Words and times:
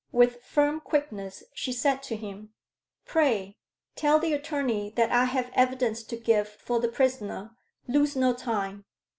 With 0.11 0.43
firm 0.43 0.79
quickness 0.79 1.43
she 1.53 1.71
said 1.71 2.01
to 2.01 2.15
him 2.15 2.55
"Pray 3.05 3.57
tell 3.95 4.17
the 4.17 4.33
attorney 4.33 4.89
that 4.95 5.11
I 5.11 5.25
have 5.25 5.51
evidence 5.53 6.01
to 6.05 6.17
give 6.17 6.49
for 6.49 6.79
the 6.79 6.89
prisoner 6.89 7.55
lose 7.87 8.15
no 8.15 8.33
time." 8.33 8.85